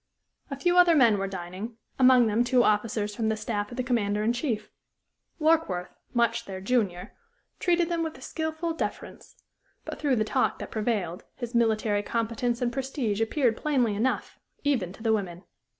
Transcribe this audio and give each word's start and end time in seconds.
A 0.49 0.57
few 0.57 0.79
other 0.79 0.95
men 0.95 1.19
were 1.19 1.27
dining; 1.27 1.77
among 1.99 2.25
them 2.25 2.43
two 2.43 2.63
officers 2.63 3.13
from 3.15 3.29
the 3.29 3.37
staff 3.37 3.69
of 3.69 3.77
the 3.77 3.83
Commander 3.83 4.23
in 4.23 4.33
Chief. 4.33 4.71
Warkworth, 5.39 5.93
much 6.11 6.45
their 6.45 6.59
junior, 6.59 7.13
treated 7.59 7.87
them 7.87 8.01
with 8.01 8.17
a 8.17 8.21
skilful 8.21 8.73
deference; 8.73 9.35
but 9.85 9.99
through 9.99 10.15
the 10.15 10.23
talk 10.23 10.57
that 10.57 10.71
prevailed 10.71 11.25
his 11.35 11.53
military 11.53 12.01
competence 12.01 12.63
and 12.63 12.73
prestige 12.73 13.21
appeared 13.21 13.55
plainly 13.55 13.93
enough, 13.93 14.39
even 14.63 14.91
to 14.91 15.03
the 15.03 15.13
women. 15.13 15.43